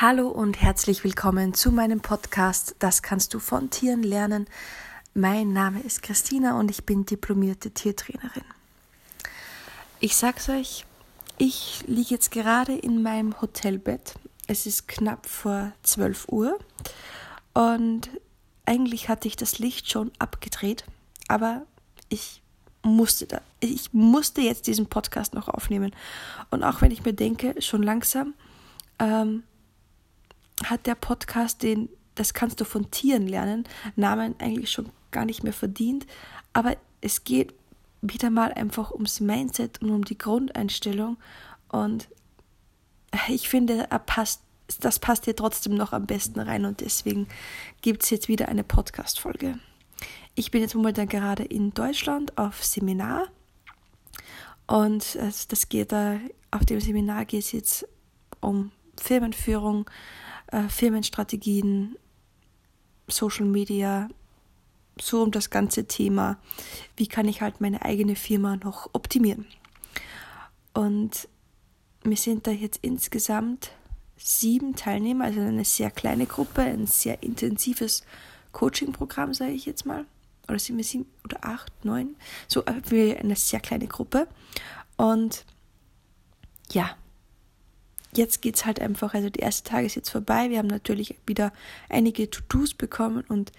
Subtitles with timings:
[0.00, 4.46] Hallo und herzlich willkommen zu meinem Podcast Das kannst du von Tieren lernen.
[5.12, 8.44] Mein Name ist Christina und ich bin diplomierte Tiertrainerin.
[9.98, 10.84] Ich sag's euch,
[11.36, 14.14] ich liege jetzt gerade in meinem Hotelbett.
[14.46, 16.56] Es ist knapp vor 12 Uhr
[17.52, 18.08] und
[18.66, 20.84] eigentlich hatte ich das Licht schon abgedreht,
[21.26, 21.66] aber
[22.08, 22.40] ich
[22.84, 25.90] musste da, ich musste jetzt diesen Podcast noch aufnehmen.
[26.50, 28.34] Und auch wenn ich mir denke, schon langsam,
[29.00, 29.42] ähm,
[30.64, 33.64] hat der Podcast den Das kannst du von Tieren lernen
[33.96, 36.06] Namen eigentlich schon gar nicht mehr verdient.
[36.52, 37.54] Aber es geht
[38.02, 41.16] wieder mal einfach ums Mindset und um die Grundeinstellung.
[41.68, 42.08] Und
[43.28, 44.42] ich finde, er passt,
[44.80, 46.64] das passt hier trotzdem noch am besten rein.
[46.64, 47.28] Und deswegen
[47.82, 49.58] gibt es jetzt wieder eine Podcast-Folge.
[50.34, 53.28] Ich bin jetzt momentan gerade in Deutschland auf Seminar.
[54.66, 56.18] Und das geht da,
[56.50, 57.88] auf dem Seminar geht es jetzt
[58.40, 59.88] um Firmenführung,
[60.52, 61.96] äh, Firmenstrategien,
[63.06, 64.08] Social Media,
[65.00, 66.38] so um das ganze Thema,
[66.96, 69.46] wie kann ich halt meine eigene Firma noch optimieren.
[70.74, 71.28] Und
[72.02, 73.72] wir sind da jetzt insgesamt
[74.16, 78.02] sieben Teilnehmer, also eine sehr kleine Gruppe, ein sehr intensives
[78.52, 80.06] Coaching-Programm, sage ich jetzt mal.
[80.48, 82.16] Oder sind wir sieben oder acht, neun?
[82.46, 84.26] So, wir eine sehr kleine Gruppe.
[84.96, 85.44] Und
[86.72, 86.96] ja,
[88.14, 90.50] jetzt geht es halt einfach, also der erste Tag ist jetzt vorbei.
[90.50, 91.52] Wir haben natürlich wieder
[91.88, 93.52] einige To-Dos bekommen und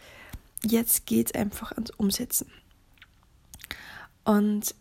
[0.64, 2.52] jetzt geht es einfach ans Umsetzen.
[4.24, 4.76] Und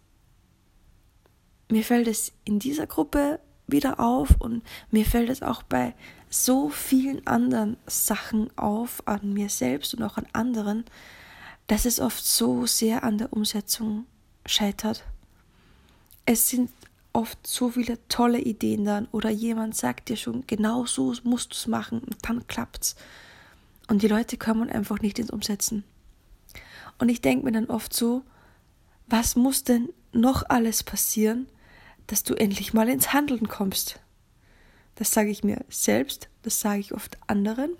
[1.71, 5.95] mir fällt es in dieser Gruppe wieder auf und mir fällt es auch bei
[6.31, 10.85] so vielen anderen Sachen auf, an mir selbst und auch an anderen,
[11.67, 14.07] dass es oft so sehr an der Umsetzung
[14.47, 15.05] scheitert.
[16.25, 16.71] Es sind
[17.19, 21.55] oft so viele tolle Ideen dann oder jemand sagt dir schon, genau so musst du
[21.57, 22.95] es machen und dann klappt's.
[23.89, 25.83] Und die Leute kommen einfach nicht ins Umsetzen.
[26.99, 28.23] Und ich denke mir dann oft so,
[29.09, 31.49] was muss denn noch alles passieren,
[32.07, 33.99] dass du endlich mal ins Handeln kommst?
[34.95, 37.73] Das sage ich mir selbst, das sage ich oft anderen.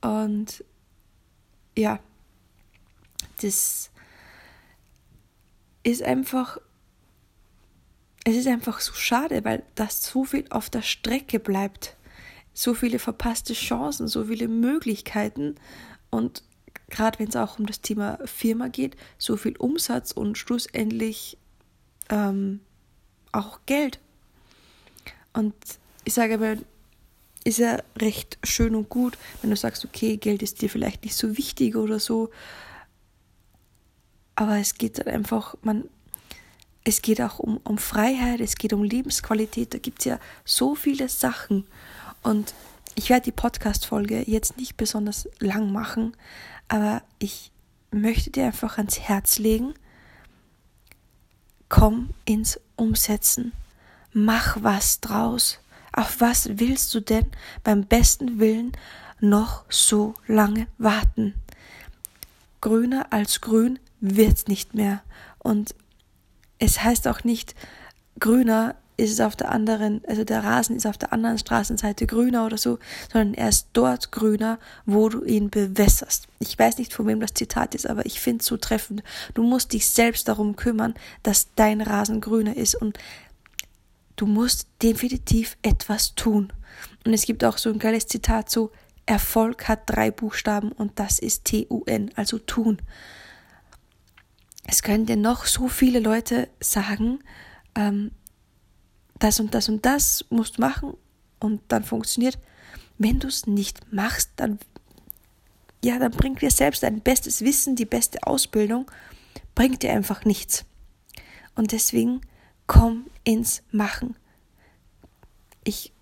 [0.00, 0.64] Und
[1.76, 1.98] ja,
[3.42, 3.90] das
[5.82, 6.58] ist einfach
[8.24, 11.96] es ist einfach so schade, weil das so viel auf der Strecke bleibt.
[12.54, 15.56] So viele verpasste Chancen, so viele Möglichkeiten
[16.10, 16.42] und
[16.88, 21.36] gerade wenn es auch um das Thema Firma geht, so viel Umsatz und schlussendlich
[22.08, 22.60] ähm,
[23.32, 23.98] auch Geld.
[25.32, 25.54] Und
[26.04, 26.56] ich sage aber,
[27.44, 31.16] ist ja recht schön und gut, wenn du sagst, okay, Geld ist dir vielleicht nicht
[31.16, 32.30] so wichtig oder so.
[34.36, 35.88] Aber es geht dann einfach, man
[36.84, 40.74] es geht auch um, um Freiheit, es geht um Lebensqualität, da gibt es ja so
[40.74, 41.66] viele Sachen.
[42.22, 42.54] Und
[42.94, 46.14] ich werde die Podcast-Folge jetzt nicht besonders lang machen,
[46.68, 47.50] aber ich
[47.90, 49.74] möchte dir einfach ans Herz legen,
[51.68, 53.52] komm ins Umsetzen,
[54.12, 55.58] mach was draus.
[55.92, 57.26] Auf was willst du denn
[57.62, 58.72] beim besten Willen
[59.20, 61.34] noch so lange warten?
[62.60, 65.02] Grüner als grün wird's nicht mehr.
[65.38, 65.74] Und
[66.64, 67.54] es heißt auch nicht,
[68.18, 72.46] grüner ist es auf der anderen, also der Rasen ist auf der anderen Straßenseite grüner
[72.46, 72.78] oder so,
[73.12, 76.28] sondern er ist dort grüner, wo du ihn bewässerst.
[76.38, 79.02] Ich weiß nicht, von wem das Zitat ist, aber ich finde es so treffend.
[79.34, 82.98] Du musst dich selbst darum kümmern, dass dein Rasen grüner ist und
[84.14, 86.52] du musst definitiv etwas tun.
[87.04, 88.70] Und es gibt auch so ein geiles Zitat so,
[89.06, 92.80] Erfolg hat drei Buchstaben und das ist T-U-N, also tun
[94.66, 97.20] es können dir noch so viele Leute sagen,
[97.74, 98.10] ähm,
[99.18, 100.94] das und das und das musst du machen
[101.38, 102.38] und dann funktioniert.
[102.98, 104.58] Wenn du es nicht machst, dann
[105.84, 108.90] ja, dann bringt dir selbst dein bestes Wissen, die beste Ausbildung,
[109.54, 110.64] bringt dir einfach nichts.
[111.54, 112.22] Und deswegen
[112.66, 114.16] komm ins Machen.
[115.62, 115.92] Ich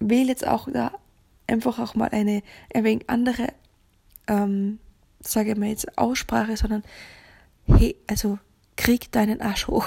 [0.00, 0.92] wähle jetzt auch da
[1.46, 2.42] einfach auch mal eine
[2.74, 3.48] ein wenig andere,
[4.26, 4.78] ähm,
[5.20, 6.82] sage ich mal jetzt Aussprache, sondern
[7.68, 8.38] hey, also
[8.76, 9.86] krieg deinen Arsch hoch.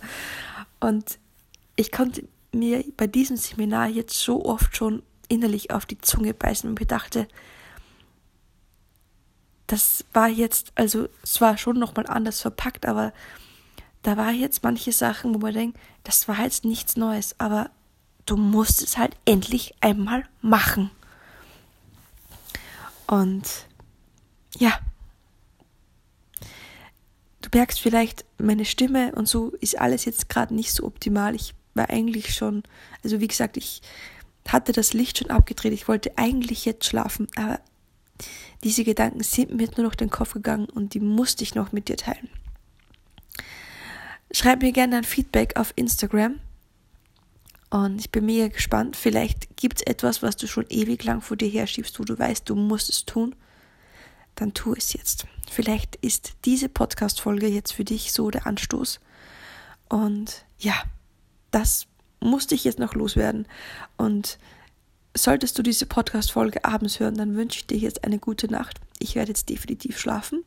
[0.80, 1.18] und
[1.76, 6.68] ich konnte mir bei diesem Seminar jetzt so oft schon innerlich auf die Zunge beißen
[6.68, 7.26] und bedachte,
[9.66, 13.14] das war jetzt, also es war schon nochmal anders verpackt, aber
[14.02, 17.70] da war jetzt manche Sachen, wo man denkt, das war jetzt nichts Neues, aber
[18.26, 20.90] du musst es halt endlich einmal machen.
[23.06, 23.48] Und
[24.58, 24.78] ja,
[27.52, 31.34] merkst vielleicht, meine Stimme und so ist alles jetzt gerade nicht so optimal.
[31.34, 32.62] Ich war eigentlich schon,
[33.02, 33.82] also wie gesagt, ich
[34.46, 35.72] hatte das Licht schon abgedreht.
[35.72, 37.60] Ich wollte eigentlich jetzt schlafen, aber
[38.64, 41.88] diese Gedanken sind mir nur noch den Kopf gegangen und die musste ich noch mit
[41.88, 42.28] dir teilen.
[44.30, 46.40] Schreib mir gerne ein Feedback auf Instagram.
[47.70, 48.96] Und ich bin mega gespannt.
[48.96, 52.48] Vielleicht gibt es etwas, was du schon ewig lang vor dir herschiebst, wo du weißt,
[52.48, 53.34] du musst es tun.
[54.34, 55.26] Dann tu es jetzt.
[55.50, 59.00] Vielleicht ist diese Podcast-Folge jetzt für dich so der Anstoß.
[59.88, 60.74] Und ja,
[61.50, 61.86] das
[62.20, 63.46] musste ich jetzt noch loswerden.
[63.96, 64.38] Und
[65.14, 68.80] solltest du diese Podcast-Folge abends hören, dann wünsche ich dir jetzt eine gute Nacht.
[68.98, 70.44] Ich werde jetzt definitiv schlafen,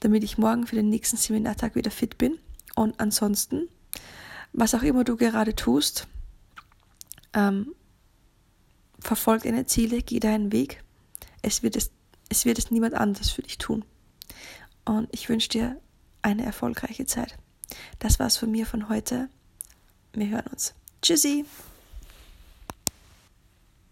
[0.00, 2.38] damit ich morgen für den nächsten Seminartag wieder fit bin.
[2.74, 3.68] Und ansonsten,
[4.52, 6.06] was auch immer du gerade tust,
[7.34, 7.74] ähm,
[9.00, 10.82] verfolg deine Ziele, geh deinen Weg.
[11.42, 11.90] Es wird es,
[12.28, 13.84] es wird es niemand anders für dich tun.
[14.84, 15.80] Und ich wünsche dir
[16.22, 17.36] eine erfolgreiche Zeit.
[17.98, 19.28] Das war's von mir von heute.
[20.12, 20.74] Wir hören uns.
[21.02, 21.44] Tschüssi!